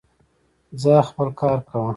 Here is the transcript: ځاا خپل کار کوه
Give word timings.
ځاا 0.81 0.99
خپل 1.09 1.27
کار 1.41 1.57
کوه 1.69 1.89